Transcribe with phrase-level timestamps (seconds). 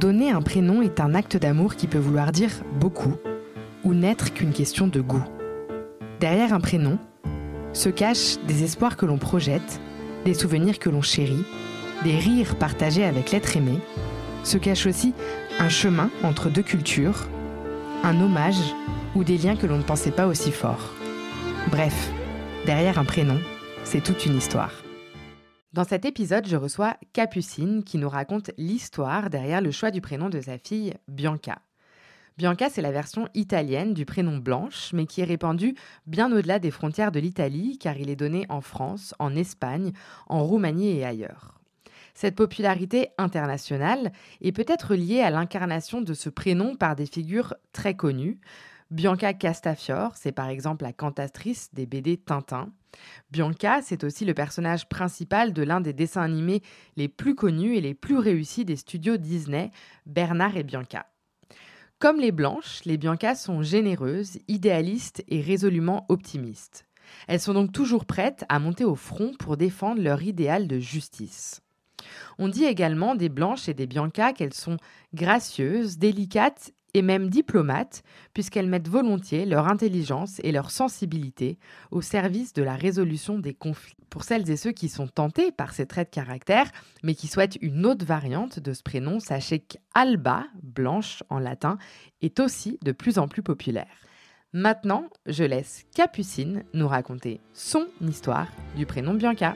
[0.00, 3.14] Donner un prénom est un acte d'amour qui peut vouloir dire beaucoup
[3.82, 5.24] ou n'être qu'une question de goût.
[6.20, 6.98] Derrière un prénom
[7.72, 9.80] se cachent des espoirs que l'on projette,
[10.26, 11.44] des souvenirs que l'on chérit,
[12.04, 13.78] des rires partagés avec l'être aimé,
[14.44, 15.14] se cache aussi
[15.58, 17.26] un chemin entre deux cultures,
[18.04, 18.74] un hommage
[19.14, 20.92] ou des liens que l'on ne pensait pas aussi forts.
[21.70, 22.10] Bref,
[22.66, 23.38] derrière un prénom,
[23.82, 24.72] c'est toute une histoire.
[25.76, 30.30] Dans cet épisode, je reçois Capucine qui nous raconte l'histoire derrière le choix du prénom
[30.30, 31.58] de sa fille Bianca.
[32.38, 35.74] Bianca, c'est la version italienne du prénom Blanche, mais qui est répandue
[36.06, 39.92] bien au-delà des frontières de l'Italie, car il est donné en France, en Espagne,
[40.28, 41.60] en Roumanie et ailleurs.
[42.14, 47.94] Cette popularité internationale est peut-être liée à l'incarnation de ce prénom par des figures très
[47.94, 48.40] connues.
[48.90, 52.70] Bianca Castafiore, c'est par exemple la cantatrice des BD Tintin.
[53.30, 56.62] Bianca, c'est aussi le personnage principal de l'un des dessins animés
[56.96, 59.70] les plus connus et les plus réussis des studios Disney,
[60.06, 61.06] Bernard et Bianca.
[61.98, 66.86] Comme les blanches, les Biancas sont généreuses, idéalistes et résolument optimistes.
[67.26, 71.62] Elles sont donc toujours prêtes à monter au front pour défendre leur idéal de justice.
[72.38, 74.76] On dit également des blanches et des Biancas qu'elles sont
[75.14, 78.02] gracieuses, délicates et même diplomates,
[78.32, 81.58] puisqu'elles mettent volontiers leur intelligence et leur sensibilité
[81.90, 83.98] au service de la résolution des conflits.
[84.08, 86.70] Pour celles et ceux qui sont tentés par ces traits de caractère,
[87.02, 91.76] mais qui souhaitent une autre variante de ce prénom, sachez qu'Alba, blanche en latin,
[92.22, 94.06] est aussi de plus en plus populaire.
[94.54, 99.54] Maintenant, je laisse Capucine nous raconter son histoire du prénom Bianca.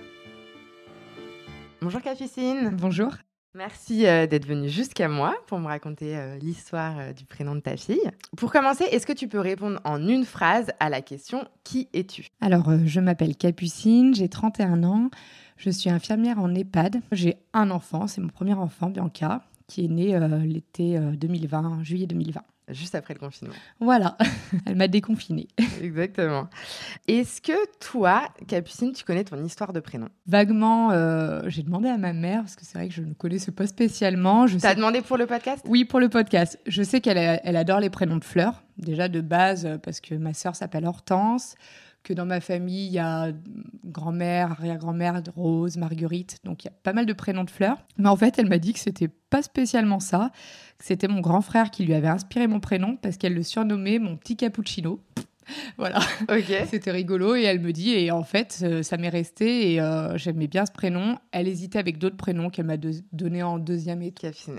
[1.80, 2.77] Bonjour Capucine.
[2.78, 3.14] Bonjour.
[3.55, 7.61] Merci euh, d'être venue jusqu'à moi pour me raconter euh, l'histoire euh, du prénom de
[7.61, 8.09] ta fille.
[8.37, 12.27] Pour commencer, est-ce que tu peux répondre en une phrase à la question Qui es-tu?
[12.41, 15.11] Alors, je m'appelle Capucine, j'ai 31 ans,
[15.57, 17.01] je suis infirmière en EHPAD.
[17.11, 22.43] J'ai un enfant, c'est mon premier enfant, Bianca, qui est né l'été 2020, juillet 2020
[22.73, 23.55] juste après le confinement.
[23.81, 24.17] Voilà,
[24.67, 25.49] elle m'a déconfinée.
[25.83, 26.49] Exactement.
[27.09, 30.09] Est-ce que toi, Capucine, tu connais ton histoire de prénom?
[30.27, 33.53] Vaguement, euh, j'ai demandé à ma mère, parce que c'est vrai que je ne connaissais
[33.53, 34.47] pas spécialement.
[34.47, 35.64] Tu as demandé pour le podcast?
[35.69, 36.59] Oui, pour le podcast.
[36.67, 40.35] Je sais qu'elle elle adore les prénoms de fleurs, déjà de base, parce que ma
[40.35, 41.55] sœur s'appelle Hortense
[42.02, 43.33] que dans ma famille, il y a
[43.84, 47.78] grand-mère, arrière-grand-mère, Rose, Marguerite, donc il y a pas mal de prénoms de fleurs.
[47.98, 50.30] Mais en fait, elle m'a dit que c'était pas spécialement ça,
[50.78, 53.98] que c'était mon grand frère qui lui avait inspiré mon prénom parce qu'elle le surnommait
[53.98, 55.00] mon petit cappuccino.
[55.78, 56.00] voilà.
[56.70, 60.17] C'était rigolo et elle me dit et en fait euh, ça m'est resté et euh,
[60.17, 61.18] j'aimais bien ce prénom.
[61.32, 62.77] Elle hésitait avec d'autres prénoms qu'elle m'a
[63.12, 64.14] donné en deuxième et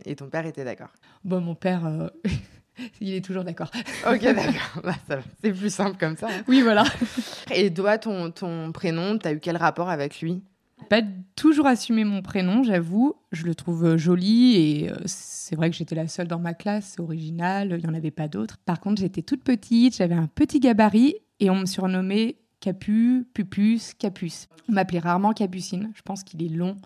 [0.06, 0.91] Et ton père était d'accord
[1.23, 1.85] Bon, mon père.
[1.85, 2.08] Euh,
[3.02, 3.72] Il est toujours d'accord.
[4.08, 4.82] Ok, d'accord.
[4.84, 4.96] Bah,
[5.44, 6.28] c'est plus simple comme ça.
[6.28, 6.44] Hein.
[6.48, 6.84] Oui, voilà.
[7.54, 10.42] Et toi, ton, ton prénom, tu as eu quel rapport avec lui?
[10.90, 11.02] Pas
[11.36, 13.16] toujours assumé mon prénom, j'avoue.
[13.32, 16.54] Je le trouve euh, joli et euh, c'est vrai que j'étais la seule dans ma
[16.54, 18.58] classe, c'est original, il n'y en avait pas d'autres.
[18.66, 23.94] Par contre, j'étais toute petite, j'avais un petit gabarit et on me surnommait Capu, Pupus,
[23.94, 24.48] Capus.
[24.70, 26.78] On m'appelait rarement Capucine, je pense qu'il est long.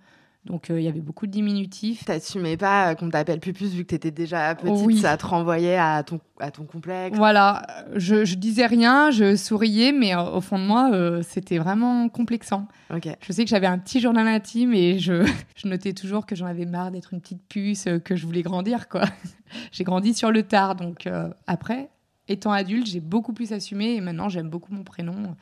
[0.45, 2.06] Donc euh, il y avait beaucoup de diminutifs.
[2.06, 6.03] T'assumais pas euh, qu'on t'appelle Pupus vu que t'étais déjà petite, ça te renvoyait à
[6.03, 7.17] ton, à ton complexe.
[7.17, 10.91] Voilà, je, je disais rien, je souriais, mais euh, au fond de moi,
[11.23, 12.67] c'était vraiment complexant.
[12.91, 16.45] Je sais que j'avais un petit journal intime et je, je notais toujours que j'en
[16.45, 18.88] avais marre d'être une petite puce, que je voulais grandir.
[18.88, 19.01] quoi.
[19.72, 21.09] j'ai grandi sur le tard, donc
[21.47, 21.89] après,
[22.28, 25.35] étant adulte, j'ai beaucoup plus assumé et maintenant j'aime beaucoup mon prénom.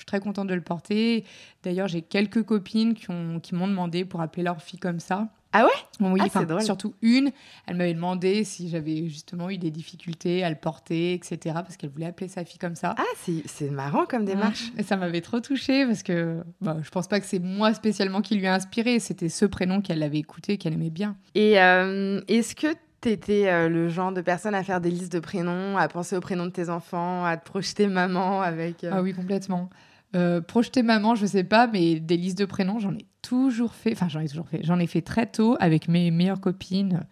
[0.00, 1.26] Je suis très contente de le porter.
[1.62, 5.28] D'ailleurs, j'ai quelques copines qui, ont, qui m'ont demandé pour appeler leur fille comme ça.
[5.52, 5.70] Ah ouais?
[6.00, 7.32] Oui, ah, surtout une.
[7.66, 11.38] Elle m'avait demandé si j'avais justement eu des difficultés à le porter, etc.
[11.56, 12.94] Parce qu'elle voulait appeler sa fille comme ça.
[12.96, 13.04] Ah,
[13.44, 14.72] c'est marrant comme démarche.
[14.78, 18.22] Et ça m'avait trop touchée parce que bah, je pense pas que c'est moi spécialement
[18.22, 19.00] qui lui a inspiré.
[19.00, 21.14] C'était ce prénom qu'elle avait écouté, qu'elle aimait bien.
[21.34, 22.68] Et euh, est-ce que
[23.00, 26.20] T'étais euh, le genre de personne à faire des listes de prénoms, à penser aux
[26.20, 28.84] prénoms de tes enfants, à te projeter maman avec.
[28.84, 29.70] Euh, ah oui, complètement.
[30.14, 33.92] Euh, projeter maman, je sais pas, mais des listes de prénoms, j'en ai toujours fait.
[33.92, 34.60] Enfin, j'en ai toujours fait.
[34.64, 37.06] J'en ai fait très tôt avec mes meilleures copines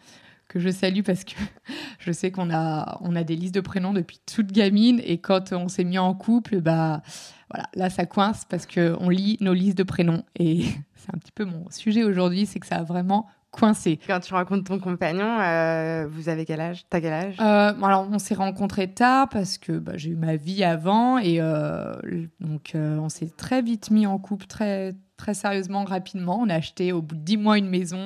[0.48, 1.34] que je salue parce que
[1.98, 5.52] je sais qu'on a, on a des listes de prénoms depuis toute gamine et quand
[5.52, 7.02] on s'est mis en couple, bah
[7.50, 10.64] voilà, là ça coince parce que on lit nos listes de prénoms et
[10.96, 13.98] c'est un petit peu mon sujet aujourd'hui, c'est que ça a vraiment coincé.
[14.06, 16.84] Quand tu rencontres ton compagnon, euh, vous avez quel âge?
[16.90, 17.36] T'as quel âge?
[17.40, 21.40] Euh, Alors, on s'est rencontrés tard parce que bah, j'ai eu ma vie avant et
[21.40, 21.94] euh,
[22.40, 26.38] donc on s'est très vite mis en couple, très très sérieusement, rapidement.
[26.40, 27.98] On a acheté au bout de dix mois une maison.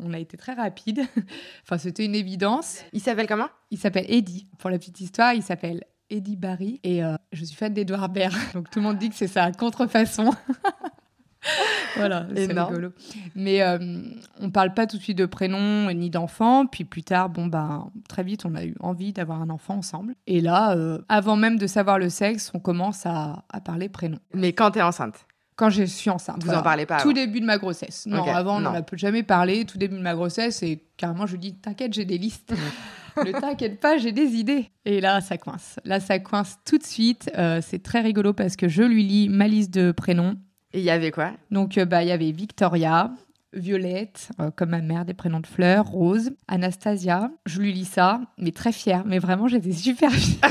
[0.00, 1.02] On a été très rapide.
[1.62, 2.82] enfin, c'était une évidence.
[2.92, 3.48] Il s'appelle comment?
[3.70, 4.48] Il s'appelle Eddie.
[4.58, 7.02] Pour la petite histoire, il s'appelle Eddie Barry et
[7.32, 8.34] je suis fan d'Edouard Baird.
[8.54, 10.30] Donc tout le monde dit que c'est sa contrefaçon.
[11.96, 12.90] voilà, c'est rigolo.
[13.34, 14.02] Mais on euh,
[14.40, 16.66] on parle pas tout de suite de prénom ni d'enfant.
[16.66, 20.14] Puis plus tard, bon bah très vite, on a eu envie d'avoir un enfant ensemble.
[20.26, 24.18] Et là, euh, avant même de savoir le sexe, on commence à, parler prénom.
[24.32, 25.26] Mais quand tu es enceinte
[25.56, 26.42] quand je suis enceinte.
[26.42, 28.06] Vous en parlez pas Tout début de ma grossesse.
[28.06, 29.64] Non, avant, on n'en a jamais parlé.
[29.64, 32.52] Tout début de ma grossesse, et carrément, je lui dis T'inquiète, j'ai des listes.
[33.16, 34.70] ne t'inquiète pas, j'ai des idées.
[34.84, 35.78] Et là, ça coince.
[35.84, 37.30] Là, ça coince tout de suite.
[37.38, 40.36] Euh, c'est très rigolo parce que je lui lis ma liste de prénoms.
[40.74, 41.30] Et il y avait quoi?
[41.52, 43.12] Donc, euh, bah, il y avait Victoria,
[43.52, 47.30] Violette, euh, comme ma mère, des prénoms de fleurs, Rose, Anastasia.
[47.46, 49.04] Je lui lis ça, mais très fière.
[49.06, 50.50] Mais vraiment, j'étais super fière.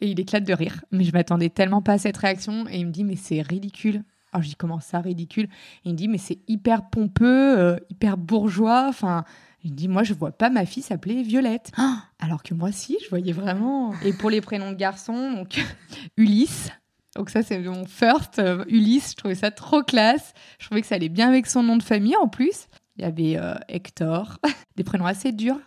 [0.00, 0.84] et il éclate de rire.
[0.92, 2.68] Mais je m'attendais tellement pas à cette réaction.
[2.68, 4.04] Et il me dit, mais c'est ridicule.
[4.32, 5.48] Alors, je dis, comment ça, ridicule?
[5.84, 8.86] Il me dit, mais c'est hyper pompeux, hyper bourgeois.
[8.88, 9.24] Enfin,
[9.64, 11.72] il dit, moi, je vois pas ma fille s'appeler Violette.
[12.20, 13.94] Alors que moi, si, je voyais vraiment.
[14.04, 15.60] Et pour les prénoms de garçons, donc
[16.16, 16.70] Ulysse.
[17.16, 18.38] Donc ça, c'est mon first.
[18.38, 20.32] Euh, Ulysse, je trouvais ça trop classe.
[20.58, 22.68] Je trouvais que ça allait bien avec son nom de famille en plus.
[22.96, 24.38] Il y avait euh, Hector,
[24.76, 25.58] des prénoms assez durs.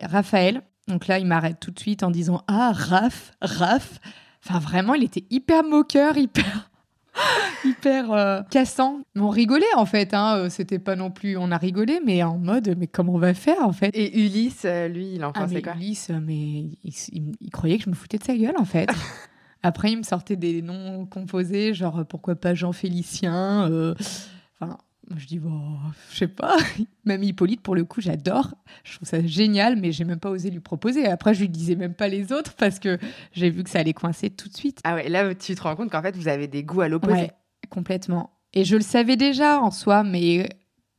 [0.00, 0.62] Raphaël.
[0.88, 3.98] Donc là, il m'arrête tout de suite en disant Ah, Raph, Raph.
[4.44, 6.70] Enfin, vraiment, il était hyper moqueur, hyper
[7.64, 9.00] hyper euh, cassant.
[9.16, 10.48] On rigolait en fait, hein.
[10.48, 11.36] C'était pas non plus.
[11.36, 13.90] On a rigolé, mais en mode, mais comment on va faire en fait?
[13.94, 15.74] Et Ulysse, lui, il en ah, pensait quoi?
[15.74, 18.88] Ulysse, mais il, croyait que je me foutais de sa gueule en fait.
[19.62, 23.94] Après, il me sortait des noms composés, genre pourquoi pas Jean Félicien.
[24.58, 24.78] Enfin,
[25.16, 25.60] je dis, bon,
[26.10, 26.56] je sais pas.
[27.04, 28.54] Même Hippolyte, pour le coup, j'adore.
[28.84, 31.06] Je trouve ça génial, mais j'ai même pas osé lui proposer.
[31.06, 32.98] Après, je lui disais même pas les autres parce que
[33.32, 34.80] j'ai vu que ça allait coincer tout de suite.
[34.84, 37.14] Ah ouais, là, tu te rends compte qu'en fait, vous avez des goûts à l'opposé.
[37.14, 37.32] Ouais,
[37.70, 38.30] complètement.
[38.52, 40.48] Et je le savais déjà en soi, mais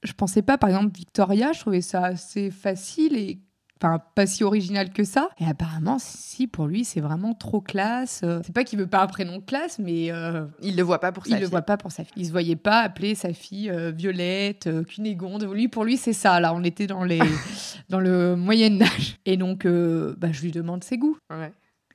[0.04, 3.40] je pensais pas, par exemple, Victoria, je trouvais ça assez facile et
[3.84, 5.30] Enfin, pas si original que ça.
[5.40, 8.22] Et apparemment, si, pour lui, c'est vraiment trop classe.
[8.24, 10.12] Euh, c'est pas qu'il veut pas un prénom classe, mais.
[10.12, 11.42] Euh, il le voit pas pour sa il fille.
[11.42, 12.14] Il le voit pas pour sa fille.
[12.16, 15.52] Il se voyait pas appeler sa fille euh, Violette, Cunégonde.
[15.52, 16.40] Lui, pour lui, c'est ça.
[16.40, 17.20] Là, on était dans, les...
[17.90, 19.18] dans le Moyen-Âge.
[19.26, 21.18] Et donc, bah, je lui demande ses goûts.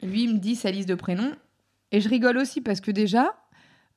[0.03, 1.33] Lui, il me dit sa liste de prénoms.
[1.93, 3.33] Et je rigole aussi parce que déjà,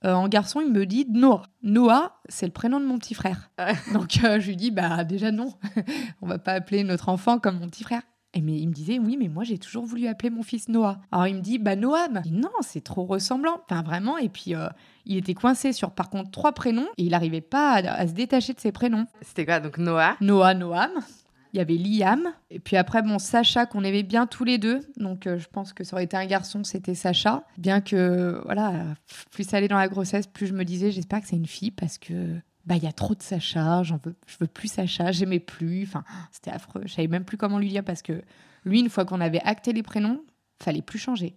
[0.06, 1.44] euh, en garçon, il me dit Noah.
[1.62, 3.50] Noah, c'est le prénom de mon petit frère.
[3.94, 5.54] Donc euh, je lui dis bah déjà non,
[6.22, 8.02] on va pas appeler notre enfant comme mon petit frère.
[8.36, 11.00] Et mais il me disait oui mais moi j'ai toujours voulu appeler mon fils Noah.
[11.12, 12.22] Alors il me dit bah Noam.
[12.32, 13.60] non c'est trop ressemblant.
[13.66, 14.70] Enfin vraiment et puis euh,
[15.06, 18.14] il était coincé sur par contre trois prénoms et il n'arrivait pas à, à, se
[18.14, 19.08] détacher de ses prénoms.
[19.22, 20.16] C'était quoi donc Noah?
[20.22, 20.92] Noah Noam.
[21.54, 22.32] Il y avait Liam.
[22.50, 24.82] Et puis après, bon, Sacha, qu'on aimait bien tous les deux.
[24.98, 27.44] Donc, euh, je pense que ça aurait été un garçon, c'était Sacha.
[27.58, 28.74] Bien que, voilà,
[29.32, 31.72] plus ça allait dans la grossesse, plus je me disais, j'espère que c'est une fille
[31.72, 32.36] parce que.
[32.66, 35.84] Bah, il y a trop de Sacha, j'en veux, je veux plus Sacha, j'aimais plus.
[35.84, 36.84] Enfin, c'était affreux.
[36.86, 38.22] Je savais même plus comment lui dire parce que
[38.64, 40.22] lui, une fois qu'on avait acté les prénoms,
[40.62, 41.36] fallait plus changer.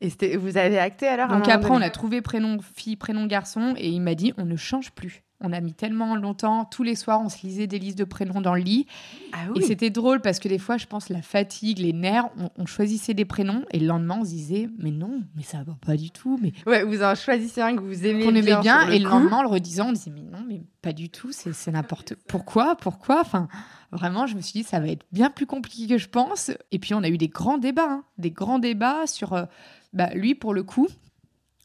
[0.00, 3.88] Et vous avez acté alors Donc après, on a trouvé prénom fille, prénom garçon, et
[3.88, 5.22] il m'a dit on ne change plus.
[5.44, 8.40] On a mis tellement longtemps, tous les soirs, on se lisait des listes de prénoms
[8.40, 8.86] dans le lit.
[9.32, 12.64] Ah et c'était drôle parce que des fois, je pense, la fatigue, les nerfs, on,
[12.66, 15.96] choisissait des prénoms et le lendemain, on se disait, mais non, mais ça va pas
[15.96, 16.38] du tout.
[16.40, 19.38] Mais ouais, vous en choisissez un que vous aimez qu'on aimait bien, et le lendemain,
[19.38, 23.20] en le redisant, on disait, mais non, mais pas du tout, c'est n'importe Pourquoi Pourquoi?
[23.20, 23.48] Enfin,
[23.90, 26.52] vraiment, je me suis dit, ça va être bien plus compliqué que je pense.
[26.70, 28.04] Et puis, on a eu des grands débats, hein.
[28.18, 29.44] des grands débats sur, euh,
[29.92, 30.88] bah, lui, pour le coup,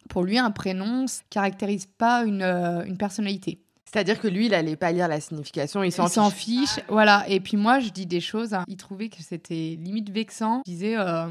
[0.07, 3.61] pour lui, un prénom ne caractérise pas une, euh, une personnalité.
[3.91, 6.71] C'est-à-dire que lui, il allait pas lire la signification, il s'en fiche.
[6.71, 6.83] fiche.
[6.89, 7.23] Voilà.
[7.29, 8.53] Et puis moi, je dis des choses.
[8.53, 8.65] Hein.
[8.67, 10.61] Il trouvait que c'était limite vexant.
[10.65, 11.29] Il disait euh,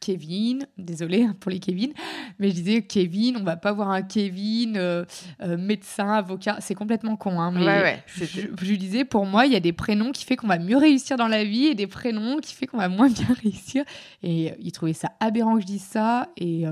[0.00, 1.92] Kevin, désolé pour les Kevin,
[2.38, 5.04] mais je disais Kevin, on va pas voir un Kevin euh,
[5.42, 6.56] euh, médecin, avocat.
[6.60, 7.40] C'est complètement con.
[7.40, 10.46] Hein, mais je, lui disais, pour moi, il y a des prénoms qui fait qu'on
[10.46, 13.28] va mieux réussir dans la vie et des prénoms qui fait qu'on va moins bien
[13.42, 13.84] réussir.
[14.22, 16.64] Et il trouvait ça aberrant que je dise ça et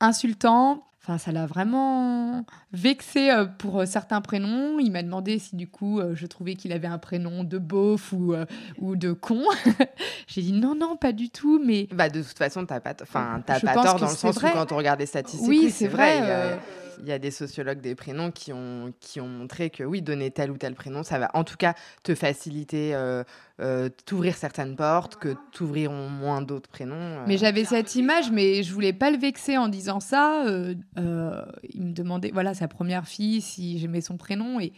[0.00, 0.89] insultant.
[1.10, 4.78] Enfin, ça l'a vraiment vexé euh, pour euh, certains prénoms.
[4.78, 8.12] Il m'a demandé si du coup euh, je trouvais qu'il avait un prénom de beauf
[8.12, 8.32] ou,
[8.78, 9.42] ou de con.
[10.28, 11.60] J'ai dit non, non, pas du tout.
[11.64, 14.70] Mais bah, de toute façon, t'as pas, enfin, pas tort dans le sens où quand
[14.70, 16.60] on regarde les statistiques, oui, c'est vrai
[17.02, 20.30] il y a des sociologues des prénoms qui ont, qui ont montré que oui, donner
[20.30, 23.24] tel ou tel prénom, ça va en tout cas te faciliter, euh,
[23.60, 26.96] euh, t'ouvrir certaines portes, que t'ouvriront moins d'autres prénoms.
[26.96, 27.24] Euh.
[27.26, 30.44] Mais j'avais cette image, mais je voulais pas le vexer en disant ça.
[30.46, 34.72] il me demandait, voilà, sa première fille, si j'aimais son prénom et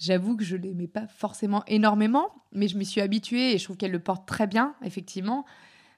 [0.00, 3.76] J'avoue que je l'aimais pas forcément énormément, mais je m'y suis habituée et je trouve
[3.76, 5.44] qu'elle le porte très bien, effectivement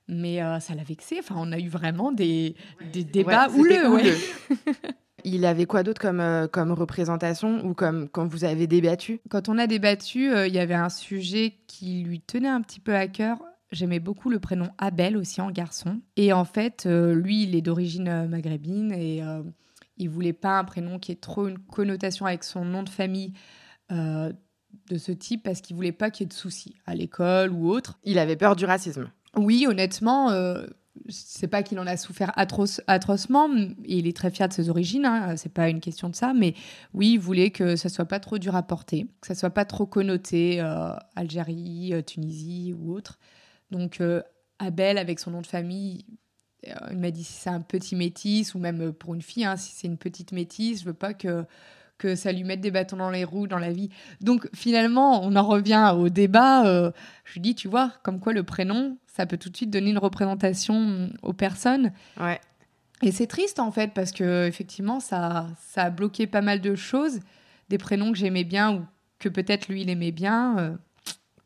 [0.09, 1.19] mais ça l'a vexé.
[1.21, 2.57] Enfin, on a eu vraiment des,
[2.93, 4.17] des débats ouais, houleux.
[5.25, 9.21] Il avait quoi d'autre comme, euh, comme représentation ou comme quand vous avez débattu?
[9.29, 12.81] Quand on a débattu, euh, il y avait un sujet qui lui tenait un petit
[12.81, 13.39] peu à cœur.
[13.73, 16.01] J'aimais beaucoup le prénom Abel aussi en garçon.
[16.17, 19.23] Et en fait, euh, lui, il est d'origine maghrébine et
[19.97, 23.33] Il voulait pas un prénom qui ait trop une connotation avec son nom de famille
[23.93, 24.33] euh,
[24.89, 27.71] de ce type parce qu'il voulait pas qu'il y ait de soucis à l'école ou
[27.71, 27.99] autre.
[28.05, 29.11] Il avait peur du racisme.
[29.37, 30.65] Oui, honnêtement, euh,
[31.09, 33.49] c'est pas qu'il en a souffert atrocement.
[33.85, 36.33] Il est très fier de ses origines, hein, c'est pas une question de ça.
[36.35, 36.55] Mais
[36.95, 39.65] oui, il voulait que ça soit pas trop dur à porter, que ça soit pas
[39.65, 43.19] trop connoté euh, Algérie, euh, Tunisie ou autre.
[43.71, 44.23] Donc euh,
[44.59, 46.05] Abel, avec son nom de famille,
[46.91, 49.73] il m'a dit si c'est un petit métis ou même pour une fille, hein, si
[49.75, 51.45] c'est une petite métisse, je veux pas que
[51.97, 53.91] que ça lui mette des bâtons dans les roues dans la vie.
[54.23, 56.65] Donc finalement, on en revient au débat.
[57.25, 59.91] je lui dis, tu vois, comme quoi le prénom, ça peut tout de suite donner
[59.91, 61.93] une représentation aux personnes.
[62.19, 62.41] Ouais.
[63.03, 66.75] Et c'est triste en fait parce que effectivement ça, ça a bloqué pas mal de
[66.75, 67.21] choses,
[67.69, 68.85] des prénoms que j'aimais bien ou
[69.19, 70.59] que peut-être lui il aimait bien.
[70.59, 70.77] Euh.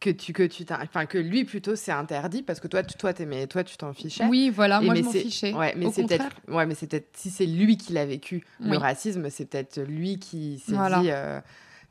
[0.01, 3.15] Que tu que tu enfin que lui plutôt c'est interdit parce que toi tu toi
[3.15, 4.27] t'aimais toi tu t'en fichais.
[4.27, 5.55] Oui voilà moi je m'en fichais.
[5.55, 8.77] Ouais mais c'est peut-être ouais mais c'est peut-être si c'est lui qui l'a vécu le
[8.77, 11.41] racisme c'est peut-être lui qui s'est dit euh,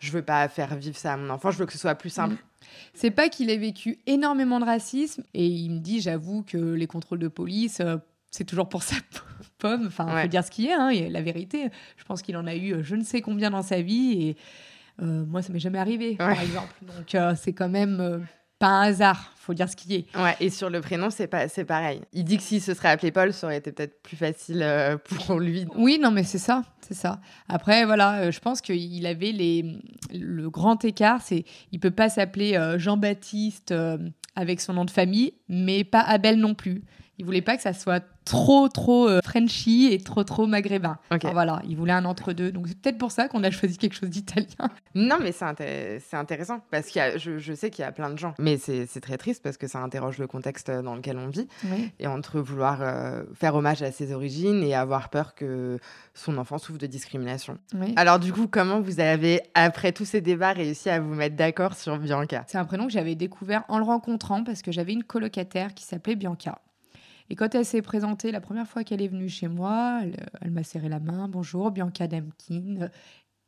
[0.04, 2.10] je veux pas faire vivre ça à mon enfant je veux que ce soit plus
[2.10, 2.36] simple.
[2.36, 2.38] Mm.
[2.94, 6.88] C'est pas qu'il ait vécu énormément de racisme et il me dit, j'avoue que les
[6.88, 7.98] contrôles de police, euh,
[8.32, 8.96] c'est toujours pour sa
[9.58, 9.88] pomme.
[9.88, 11.70] Enfin, on peut dire ce qu'il y a, hein, la vérité.
[11.98, 14.38] Je pense qu'il en a eu euh, je ne sais combien dans sa vie et
[15.02, 16.74] euh, moi, ça m'est jamais arrivé, par exemple.
[16.82, 18.26] Donc, c'est quand même
[18.64, 20.18] pas un hasard, faut dire ce qui est.
[20.18, 22.00] Ouais, et sur le prénom, c'est pas, c'est pareil.
[22.14, 24.96] Il dit que s'il se serait appelé Paul, ça aurait été peut-être plus facile euh,
[25.28, 25.66] pour lui.
[25.76, 27.20] Oui, non, mais c'est ça, c'est ça.
[27.50, 29.66] Après, voilà, euh, je pense qu'il avait les,
[30.14, 31.44] le grand écart, c'est,
[31.74, 33.74] il peut pas s'appeler euh, Jean-Baptiste
[34.38, 36.84] avec son nom de famille, mais pas Abel non plus.
[37.20, 40.98] Il voulait pas que ça soit trop trop euh, Frenchy et trop trop maghrébin.
[41.32, 42.52] voilà, il voulait un entre-deux.
[42.52, 44.70] Donc c'est peut-être pour ça qu'on a choisi quelque chose d'italien.
[44.96, 45.46] Non, mais c'est
[46.16, 48.34] intéressant parce que je, je, sais qu'il y a plein de gens.
[48.40, 51.48] Mais c'est très triste parce que ça interroge le contexte dans lequel on vit.
[52.00, 55.78] Et entre vouloir euh, faire hommage à ses origines et avoir peur que
[56.14, 57.58] son enfant souffre de discrimination.
[57.96, 61.76] Alors du coup, comment vous avez, après tous ces débats, réussi à vous mettre d'accord
[61.76, 62.44] sur Bianca?
[62.48, 65.84] C'est un prénom que j'avais découvert en le rencontrant parce que j'avais une colocataire qui
[65.84, 66.60] s'appelait Bianca.
[67.30, 70.02] Et quand elle s'est présentée, la première fois qu'elle est venue chez moi,
[70.42, 71.28] elle, m'a serré la main.
[71.28, 72.90] Bonjour, Bianca Demkin.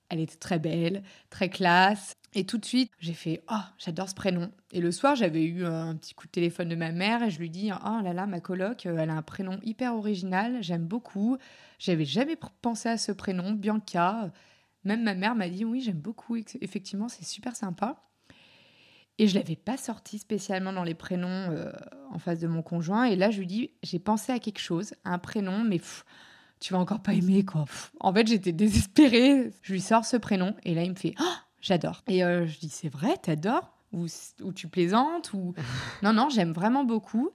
[0.09, 2.15] Elle était très belle, très classe.
[2.33, 4.51] Et tout de suite, j'ai fait Oh, j'adore ce prénom.
[4.71, 7.39] Et le soir, j'avais eu un petit coup de téléphone de ma mère et je
[7.39, 11.37] lui dis Oh là là, ma coloc, elle a un prénom hyper original, j'aime beaucoup.
[11.79, 14.31] J'avais jamais pensé à ce prénom, Bianca.
[14.83, 16.35] Même ma mère m'a dit Oui, j'aime beaucoup.
[16.61, 18.05] Effectivement, c'est super sympa.
[19.17, 21.71] Et je l'avais pas sorti spécialement dans les prénoms euh,
[22.11, 23.05] en face de mon conjoint.
[23.05, 25.79] Et là, je lui dis, j'ai pensé à quelque chose, un prénom, mais
[26.59, 27.65] tu vas encore pas aimer, quoi.
[27.99, 29.51] En fait, j'étais désespérée.
[29.61, 30.55] Je lui sors ce prénom.
[30.63, 32.03] Et là, il me fait, oh, j'adore.
[32.07, 33.71] Et euh, je dis, c'est vrai, t'adores?
[33.93, 34.07] Ou,
[34.43, 35.31] ou tu plaisantes?
[35.33, 35.53] Ou...
[36.03, 37.29] Non, non, j'aime vraiment beaucoup.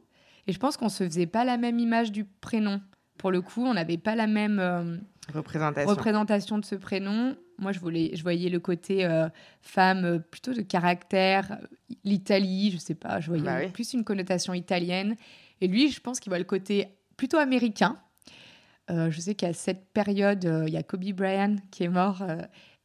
[0.47, 2.81] Et je pense qu'on se faisait pas la même image du prénom.
[3.17, 4.97] Pour le coup, on n'avait pas la même euh,
[5.33, 5.91] représentation.
[5.91, 7.37] représentation de ce prénom.
[7.61, 9.29] Moi, je, voulais, je voyais le côté euh,
[9.61, 11.59] femme euh, plutôt de caractère,
[12.05, 15.15] l'Italie, je sais pas, je voyais bah plus une connotation italienne.
[15.61, 16.89] Et lui, je pense qu'il voit le côté
[17.19, 17.99] plutôt américain.
[18.91, 22.25] Euh, je sais qu'à cette période, il y a Kobe Bryant qui est mort.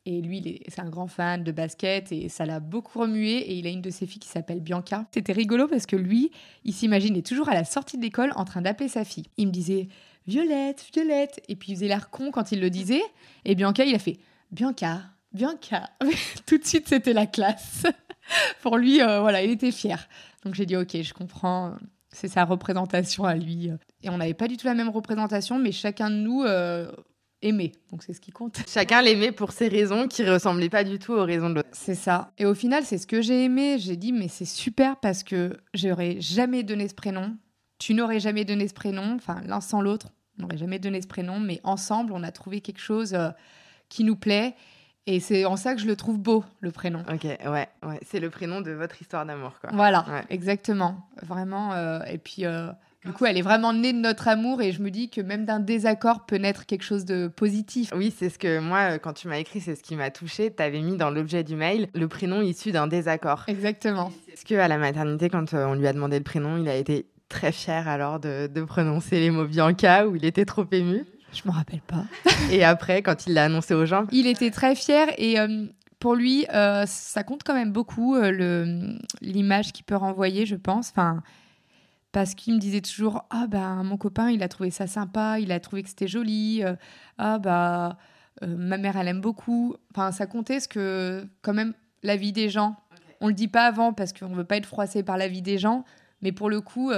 [0.05, 3.37] et lui, c'est un grand fan de basket et ça l'a beaucoup remué.
[3.37, 5.05] Et il a une de ses filles qui s'appelle Bianca.
[5.13, 6.31] C'était rigolo parce que lui,
[6.65, 9.27] il s'imaginait toujours à la sortie de l'école en train d'appeler sa fille.
[9.37, 9.87] Il me disait
[10.27, 11.41] Violette, Violette.
[11.47, 13.03] Et puis il faisait l'air con quand il le disait.
[13.45, 14.17] Et Bianca, il a fait
[14.51, 15.01] Bianca,
[15.33, 15.89] Bianca.
[16.45, 17.83] Tout de suite, c'était la classe.
[18.61, 20.07] Pour lui, euh, voilà, il était fier.
[20.43, 21.75] Donc j'ai dit, ok, je comprends.
[22.09, 23.69] C'est sa représentation à lui.
[24.03, 26.89] Et on n'avait pas du tout la même représentation, mais chacun de nous euh,
[27.41, 27.73] aimait.
[27.91, 28.57] Donc c'est ce qui compte.
[28.67, 31.69] Chacun l'aimait pour ses raisons qui ressemblaient pas du tout aux raisons de l'autre.
[31.73, 32.31] C'est ça.
[32.37, 33.77] Et au final, c'est ce que j'ai aimé.
[33.79, 37.35] J'ai dit, mais c'est super parce que j'aurais jamais donné ce prénom.
[37.77, 39.15] Tu n'aurais jamais donné ce prénom.
[39.15, 41.39] Enfin, l'un sans l'autre, on n'aurait jamais donné ce prénom.
[41.39, 43.13] Mais ensemble, on a trouvé quelque chose.
[43.13, 43.29] Euh,
[43.89, 44.55] qui nous plaît.
[45.07, 47.03] Et c'est en ça que je le trouve beau, le prénom.
[47.13, 47.99] Ok, ouais, ouais.
[48.01, 49.69] c'est le prénom de votre histoire d'amour, quoi.
[49.71, 51.07] Voilà, exactement.
[51.21, 51.73] Vraiment.
[51.73, 52.71] Euh, et puis, euh,
[53.05, 55.45] du coup, elle est vraiment née de notre amour et je me dis que même
[55.45, 57.91] d'un désaccord peut naître quelque chose de positif.
[57.95, 60.51] Oui, c'est ce que moi, euh, quand tu m'as écrit, c'est ce qui m'a touchée.
[60.51, 63.43] Tu avais mis dans l'objet du mail le prénom issu d'un désaccord.
[63.47, 64.11] Exactement.
[64.33, 67.51] Est-ce qu'à la maternité, quand on lui a demandé le prénom, il a été très
[67.51, 71.05] fier alors de, de prononcer les mots Bianca ou il était trop ému?
[71.35, 72.05] Je me rappelle pas.
[72.51, 75.65] et après, quand il l'a annoncé aux gens Il était très fier et euh,
[75.99, 80.89] pour lui, euh, ça compte quand même beaucoup euh, l'image qu'il peut renvoyer, je pense.
[80.89, 81.21] Enfin,
[82.11, 85.51] parce qu'il me disait toujours Ah, bah, mon copain, il a trouvé ça sympa, il
[85.51, 86.63] a trouvé que c'était joli.
[87.17, 87.97] ah, bah,
[88.41, 89.75] ma mère, elle aime beaucoup.
[89.91, 91.73] Enfin, ça comptait ce que, quand même,
[92.03, 92.75] la vie des gens.
[93.21, 95.57] On le dit pas avant parce qu'on veut pas être froissé par la vie des
[95.57, 95.85] gens.
[96.21, 96.91] Mais pour le coup,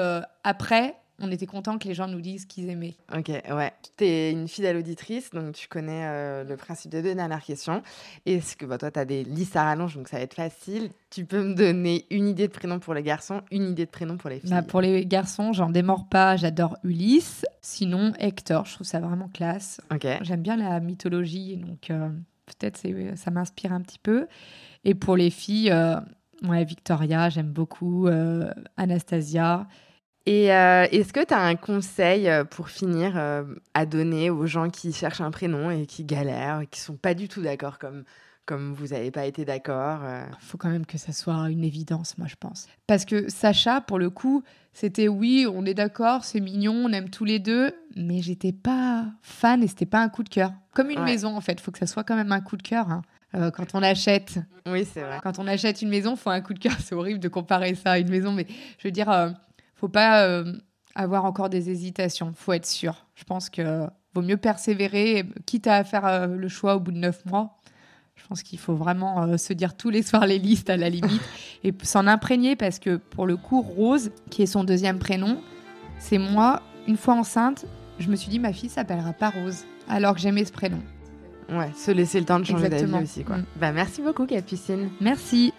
[0.44, 2.96] après, on était content que les gens nous disent qu'ils aimaient.
[3.16, 3.74] Ok, ouais.
[3.98, 7.82] Tu es une fidèle auditrice, donc tu connais euh, le principe des deux dernières questions.
[8.26, 10.90] Est-ce que bah, toi, tu as des listes à rallonge, donc ça va être facile.
[11.10, 14.18] Tu peux me donner une idée de prénom pour les garçons, une idée de prénom
[14.18, 17.46] pour les filles bah, Pour les garçons, j'en démords pas, j'adore Ulysse.
[17.62, 19.82] Sinon, Hector, je trouve ça vraiment classe.
[19.92, 20.06] Ok.
[20.22, 22.10] J'aime bien la mythologie, donc euh,
[22.46, 22.80] peut-être
[23.16, 24.28] ça m'inspire un petit peu.
[24.84, 26.00] Et pour les filles, euh,
[26.44, 28.08] ouais, Victoria, j'aime beaucoup.
[28.78, 29.68] Anastasia.
[30.28, 34.46] Et euh, est-ce que tu as un conseil euh, pour finir euh, à donner aux
[34.46, 37.80] gens qui cherchent un prénom et qui galèrent, et qui sont pas du tout d'accord
[37.80, 38.04] comme,
[38.46, 42.18] comme vous n'avez pas été d'accord Il faut quand même que ça soit une évidence,
[42.18, 42.68] moi je pense.
[42.88, 44.44] Parce que Sacha, pour le coup,
[44.74, 49.06] c'était oui, on est d'accord, c'est mignon, on aime tous les deux, mais j'étais pas
[49.22, 50.52] fan et c'était pas un coup de cœur.
[50.74, 52.64] Comme une maison en fait, il faut que ça soit quand même un coup de
[52.64, 52.92] cœur.
[52.92, 53.02] Hein.
[53.52, 54.40] quand on achète.
[54.66, 55.20] Oui, c'est vrai.
[55.24, 56.76] Quand on achète une maison, il faut un coup de cœur.
[56.84, 58.46] C'est horrible de comparer ça à une maison, mais
[58.78, 59.10] je veux dire,
[59.78, 60.54] faut pas euh,
[60.96, 62.34] avoir encore des hésitations.
[62.36, 63.06] Faut être sûr.
[63.16, 66.98] Je pense que vaut mieux persévérer, quitte à faire euh, le choix au bout de
[66.98, 67.58] neuf mois.
[68.16, 70.90] Je pense qu'il faut vraiment euh, se dire tous les soirs les listes à la
[70.90, 71.22] limite
[71.64, 75.40] et s'en imprégner parce que pour le coup, Rose, qui est son deuxième prénom,
[76.00, 77.66] c'est moi, une fois enceinte,
[78.00, 80.82] je me suis dit ma fille s'appellera pas Rose, alors que j'aimais ce prénom.
[81.50, 83.24] Ouais, se laisser le temps de changer d'avis aussi.
[83.24, 83.38] Quoi.
[83.38, 83.46] Mm.
[83.56, 84.90] Bah, merci beaucoup, Capucine.
[85.00, 85.54] Merci.